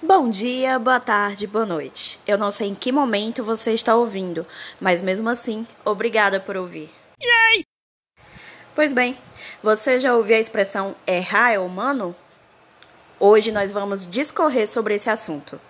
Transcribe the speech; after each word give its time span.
Bom 0.00 0.30
dia, 0.30 0.78
boa 0.78 1.00
tarde, 1.00 1.44
boa 1.44 1.66
noite. 1.66 2.20
Eu 2.24 2.38
não 2.38 2.52
sei 2.52 2.68
em 2.68 2.74
que 2.74 2.92
momento 2.92 3.42
você 3.42 3.72
está 3.72 3.96
ouvindo, 3.96 4.46
mas 4.80 5.00
mesmo 5.00 5.28
assim, 5.28 5.66
obrigada 5.84 6.38
por 6.38 6.56
ouvir. 6.56 6.88
Yay! 7.20 7.64
Pois 8.76 8.92
bem, 8.92 9.18
você 9.60 9.98
já 9.98 10.14
ouviu 10.14 10.36
a 10.36 10.38
expressão 10.38 10.94
errar 11.04 11.52
é 11.52 11.58
humano? 11.58 12.14
Hoje 13.18 13.50
nós 13.50 13.72
vamos 13.72 14.06
discorrer 14.06 14.68
sobre 14.68 14.94
esse 14.94 15.10
assunto. 15.10 15.60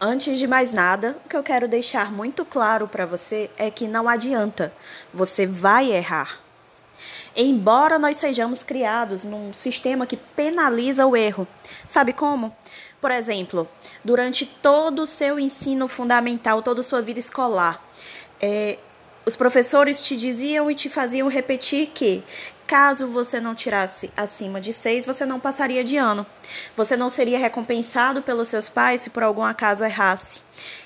Antes 0.00 0.38
de 0.38 0.46
mais 0.46 0.72
nada, 0.72 1.16
o 1.24 1.28
que 1.28 1.36
eu 1.36 1.42
quero 1.42 1.66
deixar 1.66 2.12
muito 2.12 2.44
claro 2.44 2.86
para 2.86 3.04
você 3.04 3.50
é 3.56 3.72
que 3.72 3.88
não 3.88 4.08
adianta, 4.08 4.72
você 5.12 5.46
vai 5.46 5.90
errar. 5.90 6.43
Embora 7.36 7.98
nós 7.98 8.16
sejamos 8.16 8.62
criados 8.62 9.24
num 9.24 9.52
sistema 9.52 10.06
que 10.06 10.16
penaliza 10.16 11.04
o 11.04 11.16
erro. 11.16 11.48
Sabe 11.86 12.12
como? 12.12 12.54
Por 13.00 13.10
exemplo, 13.10 13.68
durante 14.04 14.46
todo 14.46 15.02
o 15.02 15.06
seu 15.06 15.38
ensino 15.38 15.88
fundamental, 15.88 16.62
toda 16.62 16.80
a 16.80 16.84
sua 16.84 17.02
vida 17.02 17.18
escolar, 17.18 17.82
é, 18.40 18.78
os 19.26 19.36
professores 19.36 20.00
te 20.00 20.16
diziam 20.16 20.70
e 20.70 20.74
te 20.74 20.90
faziam 20.90 21.28
repetir 21.28 21.88
que, 21.94 22.22
caso 22.66 23.08
você 23.08 23.40
não 23.40 23.54
tirasse 23.54 24.10
acima 24.14 24.60
de 24.60 24.72
seis, 24.72 25.06
você 25.06 25.24
não 25.24 25.40
passaria 25.40 25.82
de 25.82 25.96
ano. 25.96 26.26
Você 26.76 26.94
não 26.94 27.08
seria 27.08 27.38
recompensado 27.38 28.20
pelos 28.20 28.48
seus 28.48 28.68
pais 28.68 29.00
se 29.00 29.10
por 29.10 29.22
algum 29.22 29.42
acaso 29.42 29.84
errasse. 29.84 30.40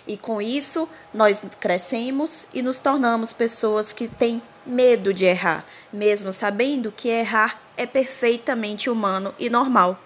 E 0.06 0.16
com 0.16 0.40
isso, 0.40 0.88
nós 1.12 1.42
crescemos 1.58 2.46
e 2.54 2.62
nos 2.62 2.78
tornamos 2.78 3.32
pessoas 3.32 3.92
que 3.92 4.06
têm 4.06 4.40
medo 4.68 5.14
de 5.14 5.24
errar, 5.24 5.64
mesmo 5.92 6.32
sabendo 6.32 6.92
que 6.94 7.08
errar 7.08 7.60
é 7.76 7.86
perfeitamente 7.86 8.90
humano 8.90 9.34
e 9.38 9.48
normal. 9.48 9.98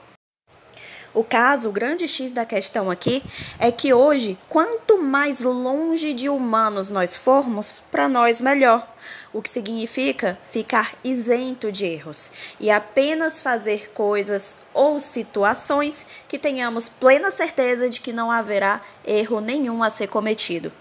O 1.15 1.23
caso, 1.23 1.69
o 1.69 1.73
grande 1.73 2.09
X 2.09 2.33
da 2.33 2.47
questão 2.47 2.91
aqui, 2.91 3.23
é 3.59 3.71
que 3.71 3.93
hoje, 3.93 4.39
quanto 4.49 4.97
mais 4.97 5.41
longe 5.41 6.15
de 6.15 6.31
humanos 6.31 6.89
nós 6.89 7.15
formos, 7.15 7.83
para 7.91 8.09
nós 8.09 8.41
melhor. 8.41 8.89
O 9.31 9.43
que 9.43 9.51
significa 9.51 10.39
ficar 10.51 10.95
isento 11.05 11.71
de 11.71 11.85
erros 11.85 12.31
e 12.59 12.71
apenas 12.71 13.43
fazer 13.43 13.91
coisas 13.91 14.57
ou 14.73 14.99
situações 15.01 16.07
que 16.29 16.39
tenhamos 16.39 16.89
plena 16.89 17.31
certeza 17.31 17.91
de 17.91 18.01
que 18.01 18.13
não 18.13 18.31
haverá 18.31 18.81
erro 19.05 19.41
nenhum 19.41 19.83
a 19.83 19.91
ser 19.91 20.07
cometido. 20.07 20.73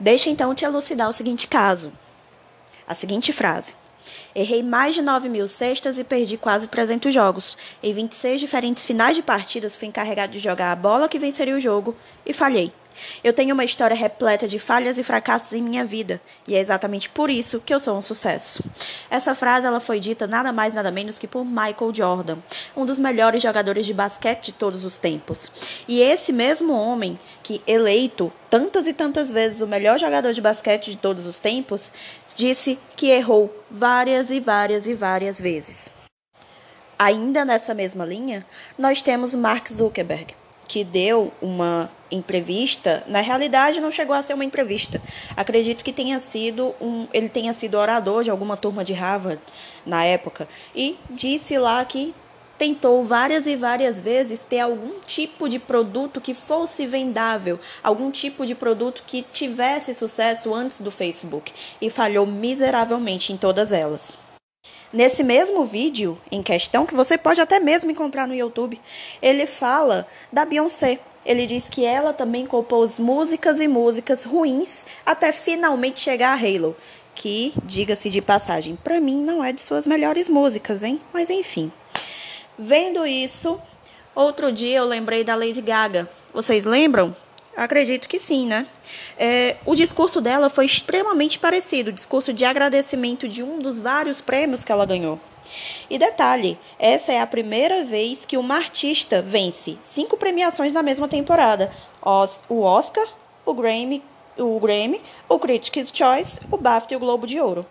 Deixa 0.00 0.30
então 0.30 0.54
te 0.54 0.64
elucidar 0.64 1.08
o 1.08 1.12
seguinte 1.12 1.48
caso. 1.48 1.92
A 2.86 2.94
seguinte 2.94 3.32
frase. 3.32 3.74
Errei 4.34 4.62
mais 4.62 4.94
de 4.94 5.02
9 5.02 5.28
mil 5.28 5.48
cestas 5.48 5.98
e 5.98 6.04
perdi 6.04 6.36
quase 6.36 6.68
300 6.68 7.12
jogos. 7.12 7.56
Em 7.82 7.92
26 7.92 8.40
diferentes 8.40 8.84
finais 8.84 9.16
de 9.16 9.22
partidas, 9.22 9.74
fui 9.74 9.88
encarregado 9.88 10.32
de 10.32 10.38
jogar 10.38 10.72
a 10.72 10.76
bola 10.76 11.08
que 11.08 11.18
venceria 11.18 11.56
o 11.56 11.60
jogo 11.60 11.96
e 12.26 12.32
falhei. 12.32 12.72
Eu 13.22 13.32
tenho 13.32 13.54
uma 13.54 13.64
história 13.64 13.96
repleta 13.96 14.46
de 14.46 14.58
falhas 14.58 14.98
e 14.98 15.02
fracassos 15.02 15.52
em 15.52 15.62
minha 15.62 15.84
vida, 15.84 16.20
e 16.46 16.54
é 16.54 16.60
exatamente 16.60 17.08
por 17.08 17.30
isso 17.30 17.60
que 17.60 17.74
eu 17.74 17.80
sou 17.80 17.96
um 17.96 18.02
sucesso. 18.02 18.62
Essa 19.10 19.34
frase 19.34 19.66
ela 19.66 19.80
foi 19.80 20.00
dita 20.00 20.26
nada 20.26 20.52
mais 20.52 20.74
nada 20.74 20.90
menos 20.90 21.18
que 21.18 21.26
por 21.26 21.44
Michael 21.44 21.92
Jordan, 21.94 22.38
um 22.76 22.86
dos 22.86 22.98
melhores 22.98 23.42
jogadores 23.42 23.86
de 23.86 23.94
basquete 23.94 24.46
de 24.46 24.52
todos 24.52 24.84
os 24.84 24.96
tempos. 24.96 25.50
E 25.86 26.00
esse 26.00 26.32
mesmo 26.32 26.72
homem 26.72 27.18
que 27.42 27.62
eleito 27.66 28.32
tantas 28.48 28.86
e 28.86 28.92
tantas 28.92 29.32
vezes 29.32 29.60
o 29.60 29.66
melhor 29.66 29.98
jogador 29.98 30.32
de 30.32 30.40
basquete 30.40 30.92
de 30.92 30.96
todos 30.96 31.26
os 31.26 31.40
tempos, 31.40 31.90
disse 32.36 32.78
que 32.94 33.08
errou 33.08 33.52
várias 33.70 34.30
e 34.30 34.38
várias 34.38 34.86
e 34.86 34.94
várias 34.94 35.40
vezes. 35.40 35.90
Ainda 36.96 37.44
nessa 37.44 37.74
mesma 37.74 38.04
linha, 38.04 38.46
nós 38.78 39.02
temos 39.02 39.34
Mark 39.34 39.68
Zuckerberg 39.68 40.34
que 40.66 40.84
deu 40.84 41.32
uma 41.40 41.90
entrevista, 42.10 43.04
na 43.06 43.20
realidade 43.20 43.80
não 43.80 43.90
chegou 43.90 44.14
a 44.14 44.22
ser 44.22 44.34
uma 44.34 44.44
entrevista. 44.44 45.02
Acredito 45.36 45.84
que 45.84 45.92
tenha 45.92 46.18
sido 46.18 46.74
um, 46.80 47.06
ele 47.12 47.28
tenha 47.28 47.52
sido 47.52 47.76
orador 47.76 48.22
de 48.22 48.30
alguma 48.30 48.56
turma 48.56 48.84
de 48.84 48.92
Harvard 48.92 49.40
na 49.84 50.04
época 50.04 50.48
e 50.74 50.98
disse 51.10 51.58
lá 51.58 51.84
que 51.84 52.14
tentou 52.56 53.04
várias 53.04 53.46
e 53.46 53.56
várias 53.56 53.98
vezes 53.98 54.42
ter 54.42 54.60
algum 54.60 55.00
tipo 55.00 55.48
de 55.48 55.58
produto 55.58 56.20
que 56.20 56.34
fosse 56.34 56.86
vendável, 56.86 57.58
algum 57.82 58.10
tipo 58.10 58.46
de 58.46 58.54
produto 58.54 59.02
que 59.06 59.22
tivesse 59.22 59.94
sucesso 59.94 60.54
antes 60.54 60.80
do 60.80 60.90
Facebook 60.90 61.52
e 61.80 61.90
falhou 61.90 62.26
miseravelmente 62.26 63.32
em 63.32 63.36
todas 63.36 63.72
elas. 63.72 64.23
Nesse 64.94 65.24
mesmo 65.24 65.64
vídeo 65.64 66.16
em 66.30 66.40
questão, 66.40 66.86
que 66.86 66.94
você 66.94 67.18
pode 67.18 67.40
até 67.40 67.58
mesmo 67.58 67.90
encontrar 67.90 68.28
no 68.28 68.34
YouTube, 68.34 68.80
ele 69.20 69.44
fala 69.44 70.06
da 70.32 70.44
Beyoncé. 70.44 71.00
Ele 71.26 71.46
diz 71.46 71.68
que 71.68 71.84
ela 71.84 72.12
também 72.12 72.46
compôs 72.46 72.96
músicas 72.96 73.58
e 73.58 73.66
músicas 73.66 74.22
ruins 74.22 74.84
até 75.04 75.32
finalmente 75.32 75.98
chegar 75.98 76.30
a 76.30 76.40
Halo, 76.40 76.76
que, 77.12 77.52
diga-se 77.64 78.08
de 78.08 78.22
passagem, 78.22 78.78
para 78.84 79.00
mim 79.00 79.20
não 79.20 79.42
é 79.42 79.52
de 79.52 79.60
suas 79.60 79.84
melhores 79.84 80.28
músicas, 80.28 80.84
hein? 80.84 81.00
Mas 81.12 81.28
enfim. 81.28 81.72
Vendo 82.56 83.04
isso, 83.04 83.60
outro 84.14 84.52
dia 84.52 84.78
eu 84.78 84.84
lembrei 84.84 85.24
da 85.24 85.34
Lady 85.34 85.60
Gaga. 85.60 86.08
Vocês 86.32 86.64
lembram? 86.64 87.16
Acredito 87.56 88.08
que 88.08 88.18
sim, 88.18 88.46
né? 88.46 88.66
É, 89.16 89.56
o 89.64 89.74
discurso 89.74 90.20
dela 90.20 90.50
foi 90.50 90.66
extremamente 90.66 91.38
parecido, 91.38 91.90
o 91.90 91.92
discurso 91.92 92.32
de 92.32 92.44
agradecimento 92.44 93.28
de 93.28 93.42
um 93.42 93.60
dos 93.60 93.78
vários 93.78 94.20
prêmios 94.20 94.64
que 94.64 94.72
ela 94.72 94.84
ganhou. 94.84 95.20
E 95.88 95.98
detalhe, 95.98 96.58
essa 96.78 97.12
é 97.12 97.20
a 97.20 97.26
primeira 97.26 97.84
vez 97.84 98.24
que 98.24 98.36
uma 98.36 98.56
artista 98.56 99.22
vence 99.22 99.78
cinco 99.82 100.16
premiações 100.16 100.72
na 100.72 100.82
mesma 100.82 101.06
temporada: 101.06 101.70
o 102.48 102.60
Oscar, 102.62 103.06
o 103.44 103.54
Grammy, 103.54 104.02
o 104.36 104.58
Grammy, 104.58 105.00
o 105.28 105.38
Critics' 105.38 105.92
Choice, 105.94 106.40
o 106.50 106.56
BAFTA 106.56 106.94
e 106.94 106.96
o 106.96 107.00
Globo 107.00 107.26
de 107.26 107.38
Ouro. 107.38 107.64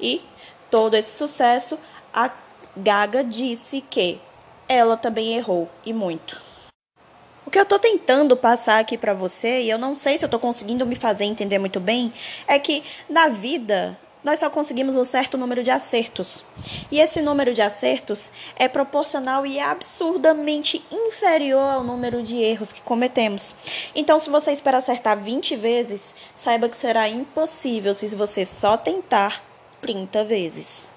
E 0.00 0.22
todo 0.70 0.94
esse 0.94 1.16
sucesso, 1.16 1.78
a 2.12 2.30
Gaga 2.76 3.22
disse 3.22 3.82
que 3.82 4.18
ela 4.68 4.96
também 4.96 5.34
errou 5.36 5.68
e 5.84 5.92
muito. 5.92 6.40
Que 7.56 7.60
eu 7.60 7.62
estou 7.62 7.78
tentando 7.78 8.36
passar 8.36 8.80
aqui 8.80 8.98
para 8.98 9.14
você, 9.14 9.62
e 9.62 9.70
eu 9.70 9.78
não 9.78 9.96
sei 9.96 10.18
se 10.18 10.24
eu 10.24 10.26
estou 10.26 10.38
conseguindo 10.38 10.84
me 10.84 10.94
fazer 10.94 11.24
entender 11.24 11.58
muito 11.58 11.80
bem, 11.80 12.12
é 12.46 12.58
que 12.58 12.84
na 13.08 13.28
vida 13.28 13.98
nós 14.22 14.40
só 14.40 14.50
conseguimos 14.50 14.94
um 14.94 15.04
certo 15.04 15.38
número 15.38 15.62
de 15.62 15.70
acertos. 15.70 16.44
E 16.92 17.00
esse 17.00 17.22
número 17.22 17.54
de 17.54 17.62
acertos 17.62 18.30
é 18.56 18.68
proporcional 18.68 19.46
e 19.46 19.58
absurdamente 19.58 20.84
inferior 20.92 21.76
ao 21.76 21.82
número 21.82 22.22
de 22.22 22.36
erros 22.36 22.72
que 22.72 22.82
cometemos. 22.82 23.54
Então, 23.94 24.20
se 24.20 24.28
você 24.28 24.52
espera 24.52 24.76
acertar 24.76 25.18
20 25.18 25.56
vezes, 25.56 26.14
saiba 26.36 26.68
que 26.68 26.76
será 26.76 27.08
impossível 27.08 27.94
se 27.94 28.06
você 28.08 28.44
só 28.44 28.76
tentar 28.76 29.42
30 29.80 30.24
vezes 30.24 30.94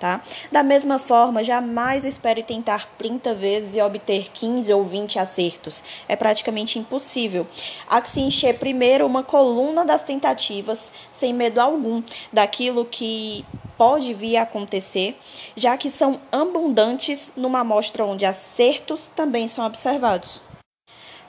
tá? 0.00 0.22
Da 0.50 0.62
mesma 0.62 0.98
forma, 0.98 1.44
jamais 1.44 2.04
espere 2.04 2.42
tentar 2.42 2.88
30 2.96 3.34
vezes 3.34 3.76
e 3.76 3.82
obter 3.82 4.30
15 4.32 4.72
ou 4.72 4.84
20 4.84 5.18
acertos. 5.18 5.84
É 6.08 6.16
praticamente 6.16 6.78
impossível. 6.78 7.46
Há 7.88 8.00
que 8.00 8.08
se 8.08 8.20
encher 8.20 8.58
primeiro 8.58 9.06
uma 9.06 9.22
coluna 9.22 9.84
das 9.84 10.02
tentativas, 10.02 10.90
sem 11.12 11.34
medo 11.34 11.60
algum 11.60 12.02
daquilo 12.32 12.86
que 12.86 13.44
pode 13.76 14.12
vir 14.14 14.36
a 14.38 14.42
acontecer, 14.42 15.18
já 15.54 15.76
que 15.76 15.90
são 15.90 16.20
abundantes 16.32 17.32
numa 17.36 17.60
amostra 17.60 18.04
onde 18.04 18.24
acertos 18.24 19.06
também 19.06 19.46
são 19.46 19.64
observados. 19.66 20.49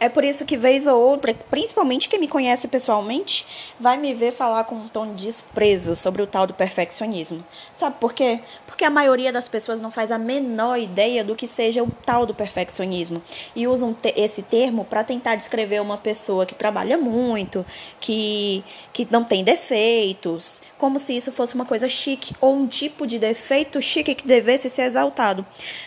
É 0.02 0.10
por 0.10 0.24
isso 0.24 0.46
que, 0.46 0.58
vez 0.58 0.88
ou 0.88 1.00
outra, 1.00 1.32
principalmente 1.32 2.10
quem 2.10 2.20
me 2.20 2.28
conhece 2.28 2.68
pessoalmente, 2.68 3.46
vai 3.80 3.98
me 3.98 4.16
ver 4.16 4.32
falar 4.32 4.64
com 4.64 4.74
um 4.74 4.88
tom 4.88 5.12
de 5.12 5.28
desprezo 5.28 5.96
sobre 5.96 6.24
o 6.24 6.28
tal 6.28 6.48
do 6.48 6.56
perfeccionismo. 6.56 7.46
Sabe 7.72 7.98
por 8.00 8.12
quê? 8.12 8.40
Porque 8.66 8.84
a 8.84 8.90
maioria 8.90 9.32
das 9.32 9.48
pessoas 9.48 9.80
não 9.80 9.92
faz 9.92 10.10
a 10.10 10.18
menor 10.18 10.80
ideia 10.80 11.24
do 11.24 11.36
que 11.36 11.46
seja 11.46 11.84
o 11.84 11.92
tal 12.04 12.26
do 12.26 12.34
perfeccionismo 12.34 13.22
e 13.56 13.68
usam 13.68 13.96
esse 14.16 14.42
termo 14.42 14.86
para 14.86 15.04
tentar 15.04 15.36
descrever 15.36 15.80
uma 15.80 16.00
pessoa 16.00 16.48
que 16.48 16.56
trabalha 16.56 16.98
muito, 16.98 17.64
que, 18.00 18.64
que 18.92 19.08
não 19.12 19.24
tem 19.24 19.44
defeitos, 19.44 20.64
como 20.80 21.00
se 21.00 21.16
isso 21.16 21.32
fosse 21.32 21.54
uma 21.54 21.66
coisa 21.66 21.88
chique 21.88 22.34
ou 22.42 22.56
um 22.56 22.66
tipo 22.66 23.06
de 23.06 23.20
defeito 23.20 23.80
chique 23.80 24.16
que 24.16 24.26
devesse 24.26 24.68
ser 24.68 24.82
exaltado. 24.82 25.46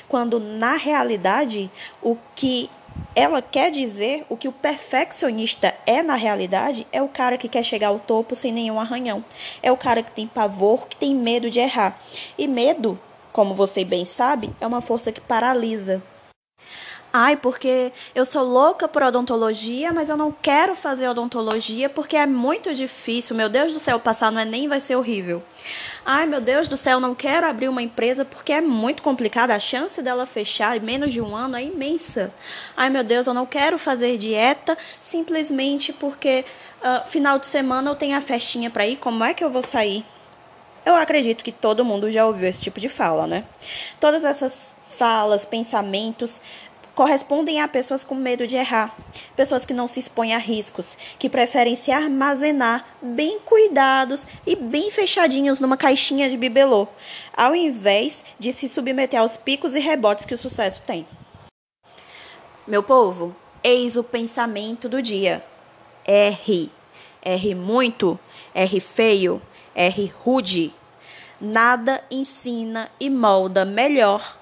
Quando, 0.08 0.38
na 0.38 0.76
realidade, 0.76 1.68
o 2.00 2.16
que 2.36 2.70
ela 3.14 3.40
quer 3.40 3.70
dizer 3.70 4.24
o 4.28 4.36
que 4.36 4.48
o 4.48 4.52
perfeccionista 4.52 5.74
é 5.86 6.02
na 6.02 6.14
realidade 6.14 6.86
é 6.92 7.00
o 7.00 7.08
cara 7.08 7.38
que 7.38 7.48
quer 7.48 7.62
chegar 7.62 7.88
ao 7.88 7.98
topo 7.98 8.34
sem 8.34 8.52
nenhum 8.52 8.80
arranhão. 8.80 9.24
É 9.62 9.70
o 9.70 9.76
cara 9.76 10.02
que 10.02 10.10
tem 10.10 10.26
pavor, 10.26 10.88
que 10.88 10.96
tem 10.96 11.14
medo 11.14 11.48
de 11.48 11.60
errar. 11.60 11.98
E 12.36 12.48
medo, 12.48 12.98
como 13.32 13.54
você 13.54 13.84
bem 13.84 14.04
sabe, 14.04 14.50
é 14.60 14.66
uma 14.66 14.80
força 14.80 15.12
que 15.12 15.20
paralisa. 15.20 16.02
Ai, 17.16 17.36
porque 17.36 17.92
eu 18.12 18.24
sou 18.24 18.42
louca 18.42 18.88
por 18.88 19.00
odontologia, 19.00 19.92
mas 19.92 20.08
eu 20.08 20.16
não 20.16 20.32
quero 20.32 20.74
fazer 20.74 21.06
odontologia 21.06 21.88
porque 21.88 22.16
é 22.16 22.26
muito 22.26 22.74
difícil. 22.74 23.36
Meu 23.36 23.48
Deus 23.48 23.72
do 23.72 23.78
céu, 23.78 24.00
passar 24.00 24.32
no 24.32 24.40
Enem 24.40 24.66
vai 24.66 24.80
ser 24.80 24.96
horrível. 24.96 25.40
Ai, 26.04 26.26
meu 26.26 26.40
Deus 26.40 26.66
do 26.66 26.76
céu, 26.76 26.98
não 26.98 27.14
quero 27.14 27.46
abrir 27.46 27.68
uma 27.68 27.80
empresa 27.80 28.24
porque 28.24 28.52
é 28.52 28.60
muito 28.60 29.00
complicado. 29.00 29.52
A 29.52 29.60
chance 29.60 30.02
dela 30.02 30.26
fechar 30.26 30.76
em 30.76 30.80
menos 30.80 31.12
de 31.12 31.20
um 31.20 31.36
ano 31.36 31.56
é 31.56 31.62
imensa. 31.62 32.34
Ai, 32.76 32.90
meu 32.90 33.04
Deus, 33.04 33.28
eu 33.28 33.32
não 33.32 33.46
quero 33.46 33.78
fazer 33.78 34.18
dieta 34.18 34.76
simplesmente 35.00 35.92
porque 35.92 36.44
uh, 36.82 37.08
final 37.08 37.38
de 37.38 37.46
semana 37.46 37.92
eu 37.92 37.94
tenho 37.94 38.18
a 38.18 38.20
festinha 38.20 38.70
para 38.70 38.88
ir. 38.88 38.96
Como 38.96 39.22
é 39.22 39.32
que 39.32 39.44
eu 39.44 39.50
vou 39.50 39.62
sair? 39.62 40.04
Eu 40.84 40.96
acredito 40.96 41.44
que 41.44 41.52
todo 41.52 41.84
mundo 41.84 42.10
já 42.10 42.26
ouviu 42.26 42.48
esse 42.48 42.60
tipo 42.60 42.80
de 42.80 42.88
fala, 42.88 43.24
né? 43.24 43.44
Todas 44.00 44.24
essas 44.24 44.74
falas, 44.96 45.44
pensamentos 45.44 46.40
correspondem 46.94 47.60
a 47.60 47.68
pessoas 47.68 48.04
com 48.04 48.14
medo 48.14 48.46
de 48.46 48.56
errar, 48.56 48.96
pessoas 49.36 49.64
que 49.64 49.74
não 49.74 49.88
se 49.88 49.98
expõem 49.98 50.34
a 50.34 50.38
riscos, 50.38 50.96
que 51.18 51.28
preferem 51.28 51.74
se 51.74 51.90
armazenar 51.90 52.86
bem 53.02 53.38
cuidados 53.40 54.26
e 54.46 54.54
bem 54.54 54.90
fechadinhos 54.90 55.60
numa 55.60 55.76
caixinha 55.76 56.30
de 56.30 56.36
bibelô, 56.36 56.86
ao 57.36 57.54
invés 57.54 58.24
de 58.38 58.52
se 58.52 58.68
submeter 58.68 59.20
aos 59.20 59.36
picos 59.36 59.74
e 59.74 59.80
rebotes 59.80 60.24
que 60.24 60.34
o 60.34 60.38
sucesso 60.38 60.82
tem. 60.86 61.06
Meu 62.66 62.82
povo, 62.82 63.34
eis 63.62 63.96
o 63.96 64.04
pensamento 64.04 64.88
do 64.88 65.02
dia. 65.02 65.44
R. 66.06 66.70
R 67.22 67.54
muito, 67.54 68.18
R 68.54 68.80
feio, 68.80 69.42
R 69.74 70.12
rude. 70.22 70.72
Nada 71.40 72.02
ensina 72.10 72.90
e 73.00 73.10
molda 73.10 73.64
melhor 73.64 74.38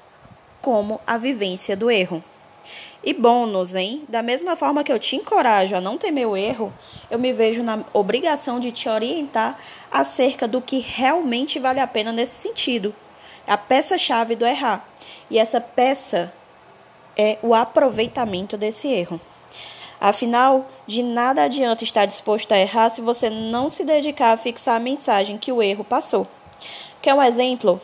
como 0.60 1.00
a 1.06 1.16
vivência 1.16 1.76
do 1.76 1.90
erro. 1.90 2.22
E 3.02 3.12
bônus, 3.12 3.74
hein? 3.74 4.04
Da 4.08 4.22
mesma 4.22 4.54
forma 4.56 4.84
que 4.84 4.92
eu 4.92 4.98
te 4.98 5.16
encorajo 5.16 5.74
a 5.74 5.80
não 5.80 5.98
temer 5.98 6.26
o 6.26 6.36
erro, 6.36 6.72
eu 7.10 7.18
me 7.18 7.32
vejo 7.32 7.62
na 7.62 7.84
obrigação 7.92 8.60
de 8.60 8.70
te 8.70 8.88
orientar 8.88 9.58
acerca 9.90 10.46
do 10.46 10.60
que 10.60 10.78
realmente 10.78 11.58
vale 11.58 11.80
a 11.80 11.86
pena 11.86 12.12
nesse 12.12 12.40
sentido. 12.40 12.94
A 13.46 13.56
peça-chave 13.56 14.36
do 14.36 14.46
errar. 14.46 14.88
E 15.28 15.38
essa 15.38 15.60
peça 15.60 16.32
é 17.16 17.38
o 17.42 17.54
aproveitamento 17.54 18.56
desse 18.56 18.88
erro. 18.88 19.20
Afinal, 20.00 20.68
de 20.86 21.02
nada 21.02 21.44
adianta 21.44 21.84
estar 21.84 22.06
disposto 22.06 22.50
a 22.52 22.58
errar 22.58 22.90
se 22.90 23.00
você 23.00 23.30
não 23.30 23.70
se 23.70 23.84
dedicar 23.84 24.32
a 24.32 24.36
fixar 24.36 24.76
a 24.76 24.80
mensagem 24.80 25.38
que 25.38 25.52
o 25.52 25.62
erro 25.62 25.84
passou. 25.84 26.26
Quer 27.00 27.14
um 27.14 27.22
exemplo? 27.22 27.80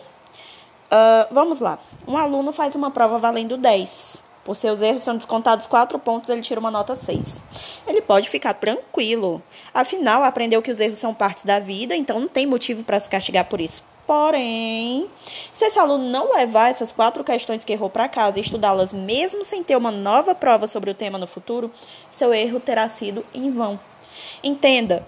Uh, 0.86 1.32
vamos 1.32 1.60
lá. 1.60 1.78
Um 2.06 2.16
aluno 2.16 2.50
faz 2.50 2.74
uma 2.74 2.90
prova 2.90 3.18
valendo 3.18 3.56
10. 3.56 4.17
Por 4.44 4.56
seus 4.56 4.80
erros 4.80 5.02
são 5.02 5.16
descontados 5.16 5.66
4 5.66 5.98
pontos, 5.98 6.30
ele 6.30 6.40
tira 6.40 6.60
uma 6.60 6.70
nota 6.70 6.94
6. 6.94 7.42
Ele 7.86 8.00
pode 8.00 8.28
ficar 8.28 8.54
tranquilo. 8.54 9.42
Afinal, 9.74 10.22
aprendeu 10.22 10.62
que 10.62 10.70
os 10.70 10.80
erros 10.80 10.98
são 10.98 11.12
partes 11.12 11.44
da 11.44 11.58
vida, 11.58 11.94
então 11.94 12.18
não 12.18 12.28
tem 12.28 12.46
motivo 12.46 12.82
para 12.84 12.98
se 12.98 13.10
castigar 13.10 13.44
por 13.44 13.60
isso. 13.60 13.82
Porém, 14.06 15.06
se 15.52 15.66
esse 15.66 15.78
aluno 15.78 16.08
não 16.08 16.32
levar 16.32 16.70
essas 16.70 16.90
quatro 16.90 17.22
questões 17.22 17.62
que 17.62 17.74
errou 17.74 17.90
para 17.90 18.08
casa 18.08 18.38
e 18.38 18.42
estudá-las 18.42 18.90
mesmo 18.90 19.44
sem 19.44 19.62
ter 19.62 19.76
uma 19.76 19.90
nova 19.90 20.34
prova 20.34 20.66
sobre 20.66 20.90
o 20.90 20.94
tema 20.94 21.18
no 21.18 21.26
futuro, 21.26 21.70
seu 22.10 22.32
erro 22.32 22.58
terá 22.58 22.88
sido 22.88 23.22
em 23.34 23.50
vão. 23.50 23.78
Entenda, 24.42 25.06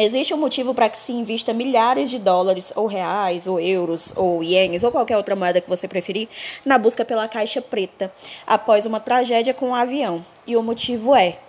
Existe 0.00 0.32
um 0.32 0.36
motivo 0.36 0.72
para 0.72 0.88
que 0.88 0.96
se 0.96 1.10
invista 1.10 1.52
milhares 1.52 2.08
de 2.08 2.20
dólares, 2.20 2.72
ou 2.76 2.86
reais, 2.86 3.48
ou 3.48 3.58
euros, 3.58 4.12
ou 4.14 4.44
ienes, 4.44 4.84
ou 4.84 4.92
qualquer 4.92 5.16
outra 5.16 5.34
moeda 5.34 5.60
que 5.60 5.68
você 5.68 5.88
preferir, 5.88 6.28
na 6.64 6.78
busca 6.78 7.04
pela 7.04 7.26
caixa 7.26 7.60
preta, 7.60 8.12
após 8.46 8.86
uma 8.86 9.00
tragédia 9.00 9.52
com 9.52 9.70
um 9.70 9.74
avião. 9.74 10.24
E 10.46 10.56
o 10.56 10.62
motivo 10.62 11.16
é 11.16 11.40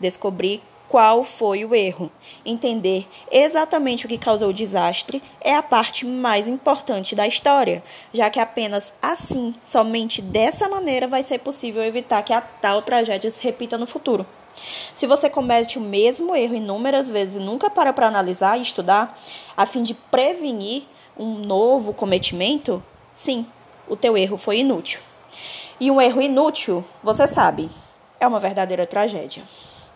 descobrir 0.00 0.62
qual 0.88 1.22
foi 1.22 1.62
o 1.62 1.74
erro. 1.74 2.10
Entender 2.42 3.06
exatamente 3.30 4.06
o 4.06 4.08
que 4.08 4.16
causou 4.16 4.48
o 4.48 4.54
desastre 4.54 5.22
é 5.38 5.54
a 5.54 5.62
parte 5.62 6.06
mais 6.06 6.48
importante 6.48 7.14
da 7.14 7.28
história, 7.28 7.84
já 8.14 8.30
que 8.30 8.40
apenas 8.40 8.94
assim, 9.02 9.54
somente 9.62 10.22
dessa 10.22 10.70
maneira, 10.70 11.06
vai 11.06 11.22
ser 11.22 11.40
possível 11.40 11.84
evitar 11.84 12.22
que 12.22 12.32
a 12.32 12.40
tal 12.40 12.80
tragédia 12.80 13.30
se 13.30 13.44
repita 13.44 13.76
no 13.76 13.86
futuro. 13.86 14.26
Se 14.94 15.06
você 15.06 15.30
comete 15.30 15.78
o 15.78 15.80
mesmo 15.80 16.34
erro 16.34 16.54
inúmeras 16.54 17.10
vezes 17.10 17.36
e 17.36 17.40
nunca 17.40 17.70
para 17.70 17.92
para 17.92 18.06
analisar 18.06 18.58
e 18.58 18.62
estudar, 18.62 19.18
a 19.56 19.66
fim 19.66 19.82
de 19.82 19.94
prevenir 19.94 20.84
um 21.18 21.38
novo 21.38 21.92
cometimento, 21.92 22.82
sim, 23.10 23.46
o 23.88 23.96
teu 23.96 24.16
erro 24.16 24.36
foi 24.36 24.58
inútil. 24.58 25.00
E 25.78 25.90
um 25.90 26.00
erro 26.00 26.20
inútil, 26.20 26.84
você 27.02 27.26
sabe, 27.26 27.70
é 28.18 28.26
uma 28.26 28.38
verdadeira 28.38 28.86
tragédia. 28.86 29.42